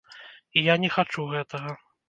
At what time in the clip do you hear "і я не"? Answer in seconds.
0.57-0.89